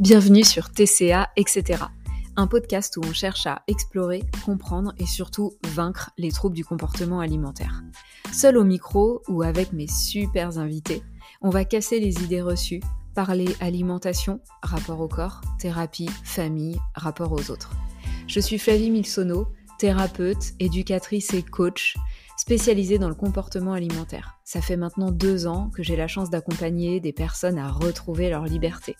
Bienvenue 0.00 0.44
sur 0.44 0.70
TCA, 0.70 1.28
etc. 1.36 1.84
Un 2.34 2.46
podcast 2.46 2.96
où 2.96 3.02
on 3.04 3.12
cherche 3.12 3.46
à 3.46 3.60
explorer, 3.66 4.22
comprendre 4.46 4.94
et 4.96 5.04
surtout 5.04 5.52
vaincre 5.74 6.10
les 6.16 6.32
troubles 6.32 6.56
du 6.56 6.64
comportement 6.64 7.20
alimentaire. 7.20 7.82
Seul 8.32 8.56
au 8.56 8.64
micro 8.64 9.20
ou 9.28 9.42
avec 9.42 9.74
mes 9.74 9.88
super 9.88 10.56
invités, 10.56 11.02
on 11.42 11.50
va 11.50 11.66
casser 11.66 12.00
les 12.00 12.24
idées 12.24 12.40
reçues, 12.40 12.80
parler 13.14 13.54
alimentation, 13.60 14.40
rapport 14.62 15.00
au 15.00 15.08
corps, 15.08 15.42
thérapie, 15.58 16.08
famille, 16.24 16.80
rapport 16.94 17.32
aux 17.32 17.50
autres. 17.50 17.72
Je 18.26 18.40
suis 18.40 18.58
Flavie 18.58 18.90
Milsono, 18.90 19.48
thérapeute, 19.78 20.54
éducatrice 20.60 21.34
et 21.34 21.42
coach 21.42 21.98
spécialisée 22.38 22.98
dans 22.98 23.10
le 23.10 23.14
comportement 23.14 23.74
alimentaire. 23.74 24.38
Ça 24.44 24.62
fait 24.62 24.78
maintenant 24.78 25.10
deux 25.10 25.46
ans 25.46 25.70
que 25.74 25.82
j'ai 25.82 25.96
la 25.96 26.08
chance 26.08 26.30
d'accompagner 26.30 27.00
des 27.00 27.12
personnes 27.12 27.58
à 27.58 27.70
retrouver 27.70 28.30
leur 28.30 28.46
liberté. 28.46 28.96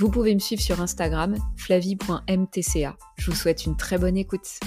Vous 0.00 0.12
pouvez 0.12 0.32
me 0.32 0.38
suivre 0.38 0.62
sur 0.62 0.80
Instagram, 0.80 1.36
flavie.mtca. 1.56 2.96
Je 3.16 3.30
vous 3.30 3.36
souhaite 3.36 3.66
une 3.66 3.76
très 3.76 3.98
bonne 3.98 4.16
écoute. 4.16 4.60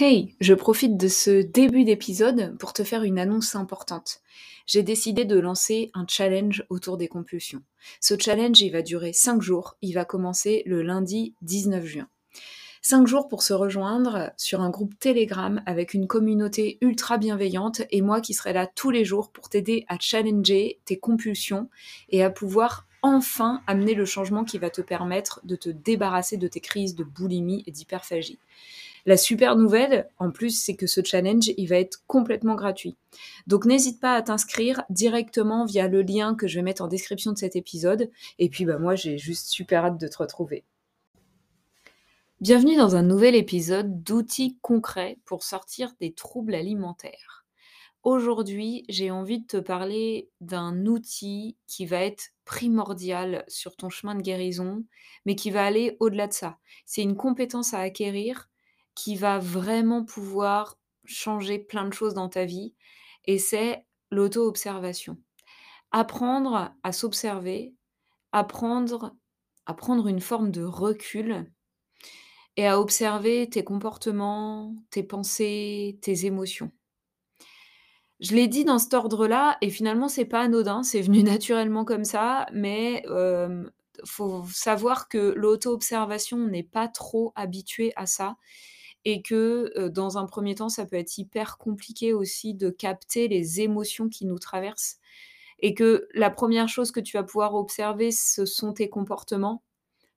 Hey, 0.00 0.34
je 0.40 0.52
profite 0.52 0.96
de 0.96 1.06
ce 1.06 1.42
début 1.42 1.84
d'épisode 1.84 2.58
pour 2.58 2.72
te 2.72 2.82
faire 2.82 3.04
une 3.04 3.20
annonce 3.20 3.54
importante. 3.54 4.18
J'ai 4.66 4.82
décidé 4.82 5.24
de 5.24 5.38
lancer 5.38 5.92
un 5.94 6.06
challenge 6.08 6.64
autour 6.70 6.96
des 6.96 7.06
compulsions. 7.06 7.62
Ce 8.00 8.18
challenge, 8.18 8.60
il 8.60 8.70
va 8.70 8.82
durer 8.82 9.12
5 9.12 9.40
jours. 9.40 9.76
Il 9.80 9.92
va 9.92 10.04
commencer 10.04 10.64
le 10.66 10.82
lundi 10.82 11.36
19 11.42 11.84
juin. 11.84 12.08
5 12.86 13.06
jours 13.06 13.28
pour 13.28 13.42
se 13.42 13.54
rejoindre 13.54 14.30
sur 14.36 14.60
un 14.60 14.68
groupe 14.68 14.92
Telegram 14.98 15.62
avec 15.64 15.94
une 15.94 16.06
communauté 16.06 16.76
ultra 16.82 17.16
bienveillante 17.16 17.80
et 17.90 18.02
moi 18.02 18.20
qui 18.20 18.34
serai 18.34 18.52
là 18.52 18.66
tous 18.66 18.90
les 18.90 19.06
jours 19.06 19.30
pour 19.30 19.48
t'aider 19.48 19.86
à 19.88 19.96
challenger 19.98 20.78
tes 20.84 20.98
compulsions 20.98 21.70
et 22.10 22.22
à 22.22 22.28
pouvoir 22.28 22.86
enfin 23.00 23.62
amener 23.66 23.94
le 23.94 24.04
changement 24.04 24.44
qui 24.44 24.58
va 24.58 24.68
te 24.68 24.82
permettre 24.82 25.40
de 25.44 25.56
te 25.56 25.70
débarrasser 25.70 26.36
de 26.36 26.46
tes 26.46 26.60
crises 26.60 26.94
de 26.94 27.04
boulimie 27.04 27.64
et 27.66 27.70
d'hyperphagie. 27.70 28.38
La 29.06 29.16
super 29.16 29.56
nouvelle, 29.56 30.06
en 30.18 30.30
plus, 30.30 30.50
c'est 30.50 30.76
que 30.76 30.86
ce 30.86 31.00
challenge, 31.02 31.52
il 31.56 31.66
va 31.66 31.76
être 31.76 32.02
complètement 32.06 32.54
gratuit. 32.54 32.96
Donc 33.46 33.64
n'hésite 33.64 33.98
pas 33.98 34.14
à 34.14 34.20
t'inscrire 34.20 34.82
directement 34.90 35.64
via 35.64 35.88
le 35.88 36.02
lien 36.02 36.34
que 36.34 36.46
je 36.46 36.56
vais 36.56 36.62
mettre 36.62 36.82
en 36.82 36.88
description 36.88 37.32
de 37.32 37.38
cet 37.38 37.56
épisode. 37.56 38.10
Et 38.38 38.50
puis 38.50 38.66
bah 38.66 38.76
moi, 38.76 38.94
j'ai 38.94 39.16
juste 39.16 39.48
super 39.48 39.86
hâte 39.86 39.98
de 39.98 40.06
te 40.06 40.18
retrouver. 40.18 40.64
Bienvenue 42.44 42.76
dans 42.76 42.94
un 42.94 43.02
nouvel 43.02 43.34
épisode 43.34 44.02
d'outils 44.02 44.58
concrets 44.60 45.18
pour 45.24 45.42
sortir 45.42 45.94
des 45.98 46.12
troubles 46.12 46.54
alimentaires. 46.54 47.46
Aujourd'hui, 48.02 48.84
j'ai 48.90 49.10
envie 49.10 49.40
de 49.40 49.46
te 49.46 49.56
parler 49.56 50.28
d'un 50.42 50.84
outil 50.84 51.56
qui 51.66 51.86
va 51.86 52.02
être 52.02 52.32
primordial 52.44 53.46
sur 53.48 53.76
ton 53.76 53.88
chemin 53.88 54.14
de 54.14 54.20
guérison, 54.20 54.84
mais 55.24 55.36
qui 55.36 55.50
va 55.50 55.64
aller 55.64 55.96
au-delà 56.00 56.26
de 56.26 56.34
ça. 56.34 56.58
C'est 56.84 57.00
une 57.00 57.16
compétence 57.16 57.72
à 57.72 57.78
acquérir 57.78 58.50
qui 58.94 59.16
va 59.16 59.38
vraiment 59.38 60.04
pouvoir 60.04 60.78
changer 61.06 61.58
plein 61.58 61.88
de 61.88 61.94
choses 61.94 62.12
dans 62.12 62.28
ta 62.28 62.44
vie, 62.44 62.74
et 63.24 63.38
c'est 63.38 63.86
l'auto-observation. 64.10 65.16
Apprendre 65.92 66.74
à 66.82 66.92
s'observer, 66.92 67.74
apprendre 68.32 69.14
à 69.64 69.72
prendre 69.72 70.08
une 70.08 70.20
forme 70.20 70.50
de 70.50 70.62
recul 70.62 71.50
et 72.56 72.66
à 72.66 72.80
observer 72.80 73.48
tes 73.48 73.64
comportements, 73.64 74.74
tes 74.90 75.02
pensées, 75.02 75.98
tes 76.02 76.26
émotions. 76.26 76.70
Je 78.20 78.34
l'ai 78.34 78.46
dit 78.46 78.64
dans 78.64 78.78
cet 78.78 78.94
ordre-là, 78.94 79.58
et 79.60 79.70
finalement, 79.70 80.08
c'est 80.08 80.24
pas 80.24 80.40
anodin, 80.40 80.82
c'est 80.82 81.02
venu 81.02 81.22
naturellement 81.22 81.84
comme 81.84 82.04
ça, 82.04 82.46
mais 82.52 83.02
il 83.06 83.70
faut 84.04 84.44
savoir 84.52 85.08
que 85.08 85.34
l'auto-observation, 85.36 86.38
n'est 86.38 86.62
pas 86.62 86.88
trop 86.88 87.32
habitué 87.36 87.92
à 87.96 88.06
ça, 88.06 88.36
et 89.04 89.20
que 89.20 89.88
dans 89.88 90.16
un 90.16 90.26
premier 90.26 90.54
temps, 90.54 90.68
ça 90.68 90.86
peut 90.86 90.96
être 90.96 91.18
hyper 91.18 91.58
compliqué 91.58 92.12
aussi 92.12 92.54
de 92.54 92.70
capter 92.70 93.28
les 93.28 93.60
émotions 93.60 94.08
qui 94.08 94.26
nous 94.26 94.38
traversent, 94.38 94.98
et 95.58 95.74
que 95.74 96.08
la 96.14 96.30
première 96.30 96.68
chose 96.68 96.92
que 96.92 97.00
tu 97.00 97.16
vas 97.16 97.24
pouvoir 97.24 97.54
observer, 97.54 98.10
ce 98.12 98.46
sont 98.46 98.72
tes 98.72 98.88
comportements, 98.88 99.62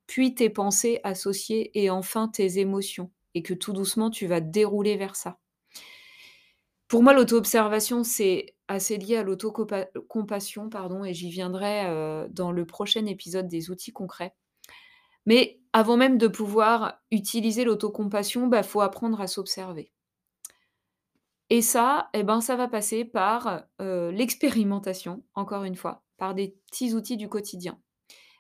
puis 0.08 0.34
tes 0.34 0.50
pensées 0.50 1.00
associées 1.04 1.72
et 1.80 1.90
enfin 1.90 2.28
tes 2.28 2.60
émotions, 2.60 3.12
et 3.34 3.44
que 3.44 3.54
tout 3.54 3.74
doucement 3.74 4.10
tu 4.10 4.26
vas 4.26 4.42
dérouler 4.42 4.98
vers 4.98 5.16
ça. 5.16 5.40
Pour 6.88 7.04
moi, 7.04 7.14
l'auto-observation, 7.14 8.06
c'est 8.06 8.56
assez 8.70 8.98
lié 8.98 9.18
à 9.18 9.24
l'auto-compassion, 9.24 10.70
pardon, 10.70 11.04
et 11.04 11.14
j'y 11.14 11.30
viendrai 11.30 11.86
euh, 11.86 12.28
dans 12.32 12.52
le 12.52 12.66
prochain 12.66 13.06
épisode 13.06 13.50
des 13.50 13.70
outils 13.70 13.92
concrets. 13.92 14.34
Mais 15.26 15.60
avant 15.74 15.98
même 15.98 16.18
de 16.18 16.30
pouvoir 16.30 17.02
utiliser 17.12 17.66
l'autocompassion, 17.66 18.46
il 18.46 18.50
bah, 18.50 18.64
faut 18.64 18.80
apprendre 18.80 19.20
à 19.20 19.28
s'observer. 19.28 19.92
Et 21.50 21.62
ça, 21.62 22.10
eh 22.14 22.24
ben, 22.24 22.40
ça 22.40 22.56
va 22.56 22.70
passer 22.70 23.04
par 23.04 23.64
euh, 23.82 24.12
l'expérimentation, 24.12 25.24
encore 25.34 25.66
une 25.66 25.76
fois, 25.76 26.04
par 26.18 26.36
des 26.36 26.58
petits 26.68 26.94
outils 26.94 27.18
du 27.18 27.28
quotidien. 27.28 27.80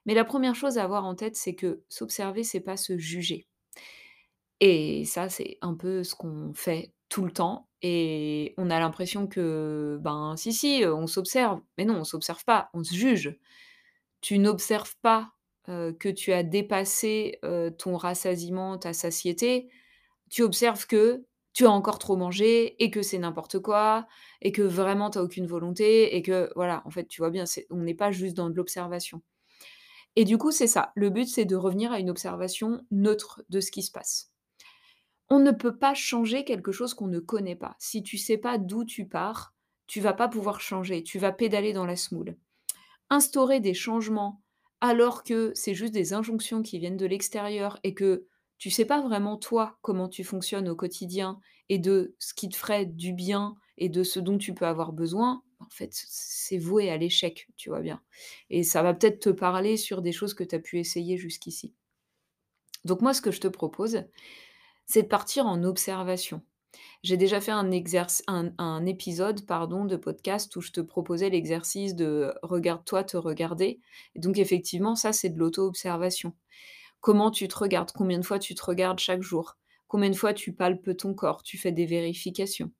Mais 0.07 0.13
la 0.16 0.25
première 0.25 0.56
chose 0.56 0.78
à 0.78 0.84
avoir 0.84 1.06
en 1.06 1.16
tête, 1.16 1.35
c'est 1.35 1.53
que 1.53 1.84
s'observer, 1.90 2.44
c'est 2.44 2.62
pas 2.62 2.78
se 2.78 2.97
juger. 2.97 3.47
Et 4.59 5.06
ça, 5.06 5.29
c'est 5.29 5.57
un 5.62 5.75
peu 5.75 6.03
ce 6.03 6.16
qu'on 6.16 6.53
fait 6.53 6.94
tout 7.09 7.25
le 7.25 7.31
temps. 7.31 7.69
Et 7.81 8.56
on 8.57 8.72
a 8.72 8.79
l'impression 8.79 9.28
que, 9.28 10.00
ben, 10.01 10.35
si, 10.38 10.53
si, 10.53 10.84
on 10.85 11.07
s'observe. 11.07 11.62
Mais 11.78 11.85
non, 11.85 11.97
on 11.97 12.03
s'observe 12.03 12.44
pas, 12.46 12.69
on 12.73 12.84
se 12.84 12.96
juge. 12.96 13.38
Tu 14.22 14.40
n'observes 14.40 14.96
pas 15.01 15.34
que 15.66 16.09
tu 16.09 16.31
as 16.31 16.44
dépassé 16.44 17.40
ton 17.78 17.97
rassasiement, 17.97 18.78
ta 18.78 18.94
satiété. 18.94 19.69
Tu 20.29 20.41
observes 20.41 20.88
que 20.88 21.25
tu 21.53 21.66
as 21.66 21.72
encore 21.72 22.00
trop 22.00 22.16
mangé 22.16 22.81
et 22.84 22.91
que 22.91 23.01
c'est 23.01 23.17
n'importe 23.17 23.59
quoi 23.59 24.07
et 24.41 24.51
que 24.51 24.62
vraiment 24.62 25.09
tu 25.09 25.17
n'as 25.17 25.23
aucune 25.25 25.47
volonté 25.47 26.16
et 26.16 26.22
que, 26.22 26.50
voilà, 26.56 26.81
en 26.85 26.91
fait, 26.91 27.07
tu 27.07 27.22
vois 27.22 27.31
bien, 27.31 27.44
on 27.69 27.78
n'est 27.78 27.96
pas 27.96 28.12
juste 28.12 28.38
dans 28.38 28.50
de 28.50 28.56
l'observation. 28.56 29.22
Et 30.17 30.25
du 30.25 30.39
coup, 30.39 30.50
c'est 30.50 30.66
ça. 30.66 30.91
Le 30.95 31.11
but, 31.11 31.28
c'est 31.28 31.45
de 31.45 31.55
revenir 31.55 31.91
à 31.91 32.00
une 32.00 32.09
observation 32.09 32.81
neutre 32.89 33.44
de 33.50 33.59
ce 33.59 33.69
qui 33.69 33.83
se 33.83 33.91
passe. 33.91 34.31
On 35.29 35.39
ne 35.39 35.51
peut 35.51 35.78
pas 35.78 35.94
changer 35.94 36.44
quelque 36.44 36.72
chose 36.72 36.95
qu'on 36.95 37.05
ne 37.05 37.19
connaît 37.19 37.55
pas. 37.55 37.75
Si 37.78 38.01
tu 38.01 38.17
sais 38.17 38.39
pas 38.39 38.57
d'où 38.57 38.83
tu 38.83 39.07
pars, 39.07 39.53
tu 39.85 40.01
vas 40.01 40.13
pas 40.13 40.28
pouvoir 40.28 40.59
changer. 40.59 41.03
Tu 41.03 41.19
vas 41.19 41.31
pédaler 41.31 41.72
dans 41.72 41.85
la 41.85 41.95
smoule. 41.95 42.35
Instaurer 43.11 43.59
des 43.59 43.75
changements 43.75 44.41
alors 44.81 45.23
que 45.23 45.51
c'est 45.53 45.75
juste 45.75 45.94
des 45.94 46.13
injonctions 46.13 46.63
qui 46.63 46.79
viennent 46.79 46.97
de 46.97 47.05
l'extérieur 47.05 47.79
et 47.84 47.94
que 47.94 48.25
tu 48.57 48.72
sais 48.72 48.85
pas 48.85 49.01
vraiment 49.03 49.38
toi 49.38 49.78
comment 49.84 50.09
tu 50.09 50.23
fonctionnes 50.23 50.67
au 50.67 50.75
quotidien 50.75 51.39
et 51.69 51.78
de 51.78 52.16
ce 52.17 52.34
qui 52.34 52.49
te 52.49 52.57
ferait 52.57 52.88
du 52.88 53.13
bien 53.13 53.55
et 53.78 53.89
de 53.89 54.01
ce 54.01 54.19
dont 54.19 54.39
tu 54.39 54.55
peux 54.55 54.66
avoir 54.66 54.94
besoin, 54.94 55.44
en 55.59 55.69
fait, 55.69 55.90
c'est 55.91 56.57
voué 56.57 56.90
à 56.90 56.97
l'échec, 56.97 57.47
tu 57.56 57.69
vois 57.69 57.81
bien. 57.81 58.01
Et 58.50 58.63
ça 58.63 58.84
va 58.84 58.94
peut-être 58.94 59.19
te 59.19 59.29
parler 59.29 59.78
sur 59.78 60.01
des 60.01 60.12
choses 60.12 60.34
que 60.34 60.44
tu 60.44 60.56
as 60.56 60.59
pu 60.59 60.79
essayer 60.79 61.18
jusqu'ici. 61.18 61.73
Donc 62.85 63.01
moi, 63.01 63.13
ce 63.13 63.22
que 63.22 63.31
je 63.31 63.41
te 63.41 63.47
propose, 63.47 64.03
c'est 64.85 65.03
de 65.03 65.07
partir 65.07 65.46
en 65.46 65.63
observation. 65.63 66.44
J'ai 67.03 67.17
déjà 67.17 67.41
fait 67.41 67.51
un, 67.51 67.69
un, 68.57 68.85
épisode 68.85 69.46
pardon, 69.46 69.85
de 69.85 69.96
podcast 69.96 70.56
où 70.56 70.62
je 70.62 70.72
te 70.72 70.81
proposais 70.81 71.29
l'exercice 71.29 71.96
de 71.96 72.34
regarde-toi 72.44 73.03
te 73.03 73.17
regarder. 73.17 73.79
Donc 74.16 74.38
effectivement, 74.38 74.96
ça, 74.96 75.13
c'est 75.13 75.29
de 75.29 75.40
l'auto-observation. 75.40 76.34
Comment 77.01 77.31
tu 77.31 77.47
te 77.47 77.57
regardes? 77.57 77.91
Combien 77.91 78.19
de 78.19 78.25
fois 78.25 78.40
tu 78.40 78.56
te 78.56 78.63
regardes 78.63 79.00
chaque 79.00 79.22
jour? 79.22 79.57
Combien 79.88 80.09
de 80.09 80.16
fois 80.16 80.34
tu 80.34 80.53
palpes 80.53 80.97
ton 80.97 81.13
corps? 81.13 81.44
Tu 81.44 81.57
fais 81.57 81.72
des 81.72 81.85
vérifications 81.85 82.72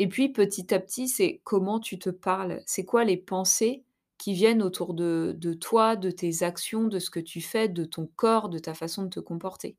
et 0.00 0.08
puis 0.08 0.30
petit 0.30 0.72
à 0.72 0.80
petit, 0.80 1.08
c'est 1.08 1.42
comment 1.44 1.78
tu 1.78 1.98
te 1.98 2.08
parles. 2.08 2.62
C'est 2.64 2.86
quoi 2.86 3.04
les 3.04 3.18
pensées 3.18 3.84
qui 4.16 4.32
viennent 4.32 4.62
autour 4.62 4.94
de, 4.94 5.36
toi, 5.60 5.94
de 5.94 6.10
tes 6.10 6.42
actions, 6.42 6.84
de 6.84 6.98
ce 6.98 7.10
que 7.10 7.20
tu 7.20 7.42
fais, 7.42 7.68
de 7.68 7.84
ton 7.84 8.08
corps, 8.16 8.48
de 8.48 8.58
ta 8.58 8.72
façon 8.72 9.02
de 9.02 9.10
te 9.10 9.20
comporter. 9.20 9.76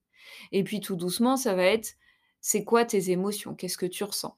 Et 0.52 0.64
puis 0.64 0.80
tout 0.80 0.96
doucement, 0.96 1.38
ça 1.38 1.56
va 1.56 1.64
être, 1.64 1.96
c'est 2.40 2.64
quoi 2.64 2.86
tes 2.86 3.10
émotions? 3.10 3.56
Qu'est-ce 3.56 3.80
que 3.80 3.88
tu 3.88 4.04
ressens? 4.04 4.38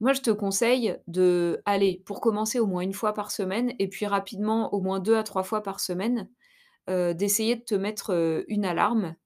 Moi, 0.00 0.12
je 0.12 0.20
te 0.20 0.30
conseille 0.30 0.98
de 1.06 1.62
aller, 1.64 2.02
pour 2.04 2.20
commencer 2.20 2.60
au 2.60 2.66
moins 2.66 2.82
une 2.82 2.92
fois 2.92 3.14
par 3.14 3.30
semaine, 3.30 3.72
et 3.78 3.88
puis 3.88 4.04
rapidement 4.04 4.74
au 4.74 4.82
moins 4.82 5.00
deux 5.00 5.16
à 5.16 5.22
trois 5.22 5.44
fois 5.44 5.62
par 5.62 5.80
semaine, 5.80 6.28
euh, 6.90 7.14
d'essayer 7.14 7.56
de 7.56 7.62
te 7.62 7.74
mettre 7.74 8.12
euh, 8.12 8.42
une 8.48 8.66
alarme 8.66 9.16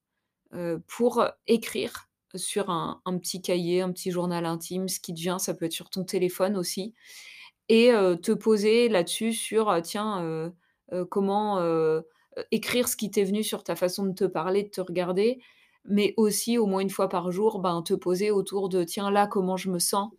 euh, 0.53 0.79
pour 0.87 1.25
écrire 1.47 2.07
sur 2.37 2.69
un, 2.69 3.01
petit 3.19 3.41
cahier, 3.41 3.81
un 3.81 3.91
petit 3.91 4.11
journal 4.11 4.45
intime, 4.45 4.87
ce 4.87 4.99
qui 4.99 5.13
te 5.13 5.19
vient, 5.19 5.39
ça 5.39 5.53
peut 5.53 5.65
être 5.65 5.71
sur 5.71 5.89
ton 5.89 6.03
téléphone 6.03 6.57
aussi, 6.57 6.93
et 7.69 7.91
te 8.21 8.31
poser 8.31 8.89
là-dessus 8.89 9.33
sur, 9.33 9.75
tiens, 9.83 10.51
comment 11.09 11.59
écrire 12.51 12.87
ce 12.87 12.95
qui 12.95 13.09
t'est 13.11 13.23
venu 13.23 13.43
sur 13.43 13.63
ta 13.63 13.75
façon 13.75 14.05
de 14.05 14.13
te 14.13 14.25
parler, 14.25 14.63
de 14.63 14.69
te 14.69 14.81
regarder, 14.81 15.39
mais 15.85 16.13
aussi 16.17 16.57
au 16.57 16.65
moins 16.65 16.81
une 16.81 16.89
fois 16.89 17.09
par 17.09 17.31
jour, 17.31 17.59
ben, 17.59 17.81
te 17.81 17.93
poser 17.93 18.31
autour 18.31 18.69
de, 18.69 18.83
tiens, 18.83 19.11
là, 19.11 19.27
comment 19.27 19.57
je 19.57 19.69
me 19.69 19.79
sens, 19.79 20.11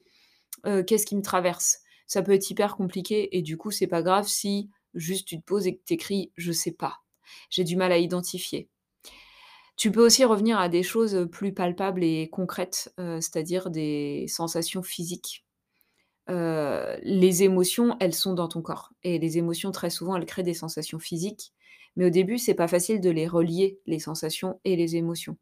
qu'est-ce 0.65 1.07
qui 1.07 1.17
me 1.17 1.23
traverse 1.23 1.79
Ça 2.07 2.23
peut 2.23 2.33
être 2.33 2.51
hyper 2.51 2.77
compliqué 2.77 3.37
et 3.37 3.43
du 3.43 3.57
coup, 3.57 3.71
c'est 3.71 3.87
pas 3.87 4.03
grave 4.03 4.27
si 4.27 4.71
juste 4.95 5.29
tu 5.29 5.39
te 5.39 5.45
poses 5.45 5.67
et 5.67 5.77
que 5.77 5.83
tu 5.85 5.95
écris 5.95 6.33
je 6.37 6.53
sais 6.53 6.73
pas. 6.73 7.03
J'ai 7.51 7.65
du 7.65 7.77
mal 7.77 7.93
à 7.93 7.99
identifier. 7.99 8.69
Tu 9.77 9.91
peux 9.93 10.05
aussi 10.05 10.25
revenir 10.25 10.59
à 10.59 10.69
des 10.69 10.83
choses 10.83 11.29
plus 11.31 11.53
palpables 11.53 12.03
et 12.03 12.29
concrètes, 12.31 12.93
c'est-à-dire 12.97 13.71
des 13.71 14.27
sensations 14.29 14.83
physiques. 14.83 15.45
Les 16.29 17.43
émotions, 17.43 17.97
elles 18.01 18.15
sont 18.15 18.33
dans 18.33 18.49
ton 18.49 18.63
corps 18.63 18.93
et 19.03 19.19
les 19.19 19.39
émotions, 19.39 19.73
très 19.73 19.91
souvent, 19.91 20.17
elles 20.17 20.25
créent 20.27 20.43
des 20.43 20.55
sensations 20.55 20.99
physiques. 20.99 21.53
Mais 21.97 22.07
au 22.07 22.11
début, 22.11 22.39
c'est 22.39 22.55
pas 22.55 22.69
facile 22.69 23.01
de 23.01 23.11
les 23.11 23.27
relier, 23.27 23.79
les 23.87 23.99
sensations 23.99 24.61
et 24.65 24.77
les 24.77 24.97
émotions. 24.97 25.37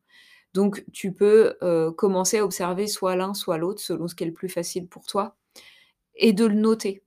Donc 0.52 0.84
tu 0.92 1.12
peux, 1.12 1.56
commencer 1.96 2.38
à 2.38 2.44
observer 2.44 2.86
soit 2.86 3.16
l'un, 3.16 3.34
soit 3.34 3.58
l'autre, 3.58 3.80
selon 3.80 4.08
ce 4.08 4.14
qui 4.14 4.24
est 4.24 4.28
le 4.28 4.32
plus 4.32 4.48
facile 4.48 4.88
pour 4.88 5.06
toi 5.06 5.36
et 6.16 6.32
de 6.32 6.44
le 6.44 6.54
noter. 6.54 7.02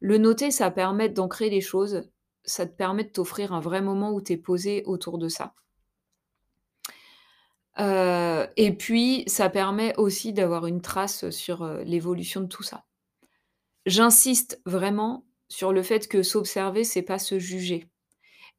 Le 0.00 0.18
noter, 0.18 0.50
ça 0.50 0.70
permet 0.70 1.08
d'ancrer 1.08 1.50
les 1.50 1.60
choses, 1.60 2.08
ça 2.44 2.66
te 2.66 2.76
permet 2.76 3.04
de 3.04 3.10
t'offrir 3.10 3.52
un 3.52 3.60
vrai 3.60 3.82
moment 3.82 4.12
où 4.12 4.20
tu 4.20 4.32
es 4.32 4.36
posé 4.36 4.82
autour 4.86 5.18
de 5.18 5.28
ça. 5.28 5.54
Heu 7.80 8.46
et 8.56 8.72
puis 8.76 9.24
ça 9.26 9.48
permet 9.50 9.96
aussi 9.96 10.32
d'avoir 10.32 10.66
une 10.66 10.80
trace 10.82 11.30
sur, 11.30 11.64
heu, 11.64 11.82
l'évolution 11.84 12.40
de 12.40 12.46
tout 12.46 12.62
ça. 12.62 12.84
J'insiste 13.86 14.60
vraiment 14.66 15.26
sur 15.48 15.72
le 15.72 15.82
fait 15.82 16.06
que 16.06 16.22
s'observer, 16.22 16.84
c'est 16.84 17.02
pas 17.02 17.18
se 17.18 17.38
juger 17.40 17.88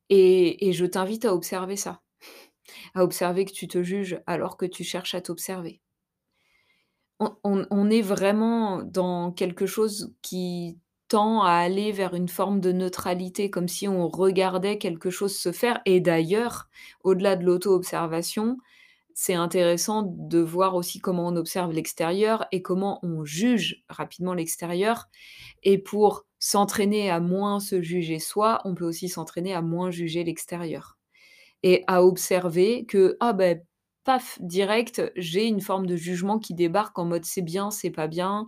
et 0.10 0.74
je 0.74 0.86
t'invite 0.86 1.26
à 1.26 1.34
observer 1.36 1.76
ça, 1.78 2.02
à 2.96 3.04
observer 3.04 3.46
que 3.46 3.54
tu 3.54 3.68
te 3.68 3.84
juges 3.84 4.22
alors 4.28 4.58
que 4.58 4.66
tu 4.68 4.84
cherches 4.84 5.16
à 5.16 5.22
t'observer. 5.22 5.82
On 7.44 7.90
est 7.90 8.02
vraiment 8.02 8.82
dans 8.84 9.32
quelque 9.32 9.66
chose 9.66 10.14
qui 10.22 10.80
tend 11.10 11.42
à 11.44 11.52
aller 11.52 11.92
vers 11.92 12.14
une 12.14 12.30
forme 12.30 12.62
de 12.62 12.72
neutralité, 12.72 13.50
comme 13.50 13.68
si 13.68 13.88
on 13.88 14.08
regardait 14.08 14.78
quelque 14.78 15.10
chose 15.10 15.36
se 15.38 15.52
faire 15.52 15.82
et 15.86 16.00
d'ailleurs, 16.00 16.70
au-delà 17.04 17.36
de 17.36 17.44
l'auto-observation, 17.46 18.58
c'est 19.22 19.34
intéressant 19.34 20.04
de 20.16 20.40
voir 20.40 20.76
aussi 20.76 21.00
comment 21.00 21.28
on 21.28 21.36
observe 21.36 21.74
l'extérieur 21.74 22.46
et 22.54 22.62
comment 22.62 23.00
on 23.04 23.26
juge 23.26 23.84
rapidement 23.90 24.34
l'extérieur. 24.34 25.10
Et 25.62 25.78
pour 25.78 26.26
s'entraîner 26.40 27.10
à 27.12 27.20
moins 27.20 27.60
se 27.60 27.82
juger 27.82 28.20
soi, 28.20 28.62
on 28.64 28.76
peut 28.76 28.86
aussi 28.86 29.10
s'entraîner 29.10 29.54
à 29.54 29.62
moins 29.62 29.92
juger 29.92 30.24
l'extérieur. 30.24 30.98
Et 31.64 31.84
à 31.88 32.02
observer 32.06 32.86
que, 32.86 33.18
ah 33.20 33.34
beh, 33.34 33.62
paf, 34.06 34.38
direct, 34.42 35.12
j'ai 35.18 35.48
une 35.48 35.60
forme 35.60 35.86
de 35.86 35.98
jugement 35.98 36.40
qui 36.40 36.54
débarque 36.54 36.98
en 36.98 37.04
mode: 37.04 37.26
«C'est 37.26 37.42
bien, 37.42 37.72
c'est 37.72 37.92
pas 37.92 38.08
bien, 38.08 38.48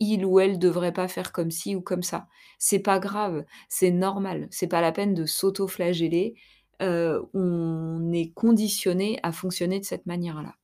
il 0.00 0.24
ou 0.26 0.40
elle 0.40 0.58
devrait 0.58 0.92
pas 0.92 1.06
faire 1.06 1.30
comme 1.32 1.52
ci 1.52 1.76
ou 1.76 1.80
comme 1.82 2.02
ça». 2.02 2.26
C'est 2.58 2.80
pas 2.80 2.98
grave, 2.98 3.44
c'est 3.68 3.92
normal, 3.92 4.48
c'est 4.50 4.66
pas 4.66 4.80
la 4.80 4.90
peine 4.90 5.14
de 5.14 5.24
s'auto-flageller, 5.24 6.34
heu, 6.82 7.22
on 7.34 8.12
est 8.12 8.32
conditionné 8.34 9.18
à 9.22 9.32
fonctionner 9.32 9.80
de 9.80 9.84
cette 9.84 10.06
manière-là. 10.06 10.54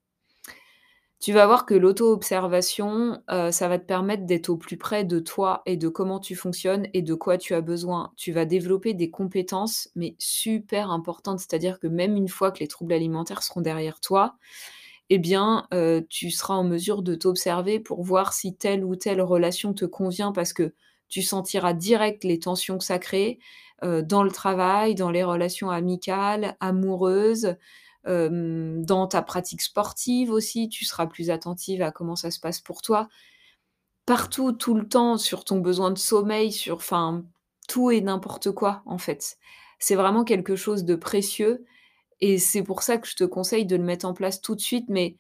Tu 1.21 1.35
vas 1.35 1.45
voir 1.47 1.67
que 1.67 1.75
l'auto-observation, 1.75 3.21
heu, 3.31 3.51
ça 3.53 3.69
va 3.69 3.79
te 3.79 3.85
permettre 3.85 4.25
d'être 4.25 4.49
au 4.49 4.57
plus 4.57 4.79
près 4.79 5.05
de 5.05 5.19
toi 5.19 5.61
et 5.67 5.77
de 5.77 5.89
comment 5.89 6.19
tu 6.19 6.35
fonctionnes 6.35 6.87
et 6.95 7.03
de 7.03 7.13
quoi 7.13 7.37
tu 7.37 7.53
as 7.55 7.61
besoin. 7.61 8.11
Tu 8.17 8.33
vas 8.33 8.47
développer 8.47 8.95
des 8.95 9.11
compétences, 9.11 9.91
mais 9.95 10.17
super 10.19 10.91
importantes. 10.91 11.39
C'est-à-dire 11.41 11.79
que 11.79 11.87
même 11.89 12.17
une 12.17 12.29
fois 12.29 12.51
que 12.53 12.61
les 12.61 12.69
troubles 12.69 12.95
alimentaires 12.95 13.43
seront 13.43 13.61
derrière 13.61 14.01
toi, 14.01 14.37
eh 15.11 15.19
bien, 15.19 15.67
heu, 15.75 16.07
tu 16.11 16.31
seras 16.31 16.55
en 16.55 16.65
mesure 16.65 17.03
de 17.03 17.15
t'observer 17.15 17.81
pour 17.81 18.03
voir 18.05 18.33
si 18.33 18.55
telle 18.57 18.85
ou 18.85 18.97
telle 18.97 19.23
relation 19.23 19.75
te 19.75 19.85
convient 19.87 20.33
parce 20.33 20.53
que 20.53 20.75
tu 21.09 21.23
sentiras 21.23 21.75
direct 21.75 22.25
les 22.25 22.39
tensions 22.39 22.79
que 22.79 22.85
ça 22.85 22.99
crée, 22.99 23.41
dans 23.83 24.23
le 24.23 24.31
travail, 24.31 24.95
dans 24.95 25.11
les 25.11 25.25
relations 25.25 25.71
amicales, 25.71 26.57
amoureuses, 26.61 27.57
Hem, 28.07 28.85
dans 28.85 29.07
ta 29.07 29.23
pratique 29.23 29.61
sportive 29.63 30.31
aussi, 30.31 30.69
tu 30.69 30.85
seras 30.85 31.07
plus 31.07 31.31
attentive 31.31 31.83
à 31.83 31.91
comment 31.91 32.17
ça 32.17 32.31
se 32.31 32.41
passe 32.41 32.61
pour 32.61 32.83
toi. 32.83 33.09
Partout, 34.07 34.53
tout 34.53 34.75
le 34.75 34.89
temps, 34.89 35.19
sur 35.19 35.45
ton 35.45 35.61
besoin 35.61 35.91
de 35.91 35.99
sommeil, 35.99 36.53
sur 36.53 36.77
enfin, 36.77 37.25
tout 37.69 37.91
et 37.91 38.01
n'importe 38.01 38.53
quoi, 38.53 38.83
en 38.87 38.99
fait. 38.99 39.39
C'est 39.79 39.95
vraiment 39.95 40.25
quelque 40.25 40.57
chose 40.57 40.85
de 40.85 40.95
précieux 40.97 41.65
et 42.21 42.39
c'est 42.39 42.63
pour 42.63 42.83
ça 42.83 42.99
que 42.99 43.07
je 43.09 43.17
te 43.17 43.25
conseille 43.25 43.67
de 43.67 43.77
le 43.77 43.85
mettre 43.85 44.07
en 44.07 44.15
place 44.15 44.41
tout 44.41 44.55
de 44.55 44.61
suite, 44.61 44.87
mais 44.89 45.17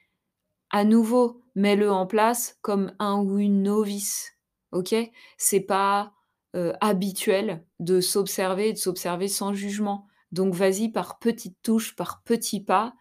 à 0.71 0.85
nouveau, 0.85 1.43
mets-le 1.55 1.91
en 1.91 2.07
place 2.07 2.59
comme 2.62 2.95
un 2.99 3.19
ou 3.21 3.39
une 3.39 3.62
novice, 3.62 4.33
OK? 4.73 4.95
C'est 5.39 5.61
pas, 5.61 6.12
heu, 6.56 6.73
habituel 6.81 7.64
de 7.81 8.00
s'observer 8.00 8.69
et 8.70 8.73
de 8.73 8.79
s'observer 8.79 9.29
sans 9.29 9.55
jugement. 9.55 10.06
Donc 10.32 10.55
vas-y 10.55 10.88
par 10.91 11.19
petites 11.19 11.56
touches, 11.62 11.97
par 11.97 12.23
petits 12.25 12.61
pas 12.62 12.94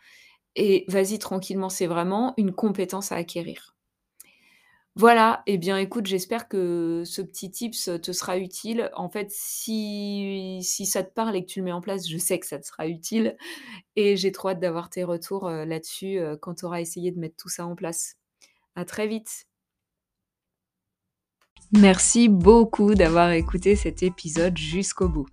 et 0.55 0.85
vas-y 0.89 1.19
tranquillement, 1.19 1.69
c'est 1.69 1.87
vraiment 1.87 2.33
une 2.37 2.53
compétence 2.53 3.11
à 3.11 3.15
acquérir. 3.17 3.75
Voilà, 4.95 5.43
et 5.45 5.57
bien 5.57 5.77
écoute, 5.77 6.07
j'espère 6.07 6.49
que 6.49 7.03
ce 7.05 7.21
petit 7.21 7.51
tips 7.51 7.89
te 8.01 8.11
sera 8.11 8.37
utile. 8.37 8.89
En 8.95 9.09
fait, 9.09 9.27
si 9.31 10.59
si 10.63 10.85
ça 10.85 11.03
te 11.03 11.13
parle 11.13 11.35
et 11.37 11.41
que 11.45 11.49
tu 11.49 11.59
le 11.59 11.65
mets 11.65 11.71
en 11.71 11.79
place, 11.81 12.07
je 12.09 12.17
sais 12.17 12.37
que 12.39 12.45
ça 12.45 12.59
te 12.59 12.65
sera 12.65 12.87
utile 12.87 13.37
et 13.95 14.17
j'ai 14.17 14.31
trop 14.31 14.49
hâte 14.49 14.59
d'avoir 14.61 14.89
tes 14.89 15.03
retours, 15.05 15.49
heu, 15.49 15.65
là-dessus, 15.65 16.19
heu, 16.19 16.37
quand 16.37 16.55
tu 16.55 16.65
auras 16.65 16.81
essayé 16.81 17.11
de 17.11 17.19
mettre 17.19 17.37
tout 17.37 17.49
ça 17.49 17.65
en 17.67 17.75
place. 17.75 18.17
À 18.75 18.85
très 18.85 19.07
vite. 19.07 19.47
Merci 21.71 22.29
beaucoup 22.29 22.95
d'avoir 22.95 23.31
écouté 23.31 23.75
cet 23.75 24.03
épisode 24.03 24.57
jusqu'au 24.57 25.07
bout. 25.07 25.27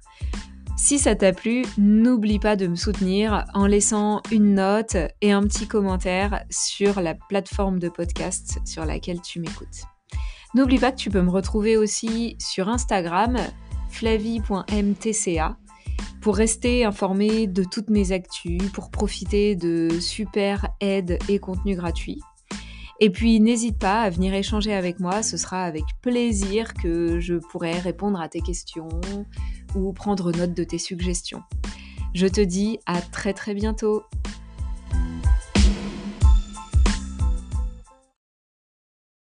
Si 0.76 0.98
ça 0.98 1.14
t'a 1.14 1.32
plu, 1.32 1.64
n'oublie 1.78 2.38
pas 2.38 2.54
de 2.54 2.66
me 2.66 2.76
soutenir 2.76 3.46
en 3.54 3.66
laissant 3.66 4.20
une 4.30 4.54
note 4.54 4.96
et 5.22 5.32
un 5.32 5.42
petit 5.42 5.66
commentaire 5.66 6.44
sur 6.50 7.00
la 7.00 7.14
plateforme 7.14 7.78
de 7.78 7.88
podcast 7.88 8.58
sur 8.66 8.84
laquelle 8.84 9.22
tu 9.22 9.40
m'écoutes. 9.40 9.84
N'oublie 10.54 10.78
pas 10.78 10.92
que 10.92 10.98
tu 10.98 11.10
peux 11.10 11.22
me 11.22 11.30
retrouver 11.30 11.78
aussi 11.78 12.36
sur 12.38 12.68
Instagram, 12.68 13.38
flavie.mtca, 13.88 15.56
pour 16.20 16.36
rester 16.36 16.84
informé 16.84 17.46
de 17.46 17.64
toutes 17.64 17.88
mes 17.88 18.12
actus, 18.12 18.62
pour 18.72 18.90
profiter 18.90 19.56
de 19.56 19.88
super 19.98 20.68
aides 20.80 21.18
et 21.28 21.38
contenus 21.38 21.78
gratuits. 21.78 22.20
Et 22.98 23.10
puis 23.10 23.40
n'hésite 23.40 23.78
pas 23.78 24.02
à 24.02 24.10
venir 24.10 24.32
échanger 24.32 24.72
avec 24.72 25.00
moi, 25.00 25.22
ce 25.22 25.36
sera 25.36 25.64
avec 25.64 25.84
plaisir 26.00 26.72
que 26.72 27.20
je 27.20 27.34
pourrai 27.34 27.78
répondre 27.78 28.20
à 28.20 28.28
tes 28.28 28.40
questions 28.40 28.88
ou 29.74 29.92
prendre 29.92 30.32
note 30.32 30.54
de 30.54 30.64
tes 30.64 30.78
suggestions. 30.78 31.42
Je 32.14 32.26
te 32.26 32.40
dis 32.40 32.78
à 32.86 33.02
très 33.02 33.34
très 33.34 33.52
bientôt 33.52 34.02